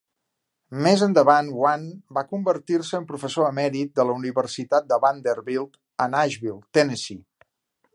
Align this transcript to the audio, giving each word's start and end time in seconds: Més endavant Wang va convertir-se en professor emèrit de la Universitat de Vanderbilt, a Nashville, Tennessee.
Més 0.85 1.03
endavant 1.07 1.51
Wang 1.63 1.83
va 2.19 2.23
convertir-se 2.31 2.97
en 3.01 3.07
professor 3.13 3.51
emèrit 3.53 3.93
de 4.01 4.09
la 4.11 4.19
Universitat 4.23 4.89
de 4.95 5.01
Vanderbilt, 5.07 5.81
a 6.07 6.13
Nashville, 6.17 6.61
Tennessee. 6.81 7.25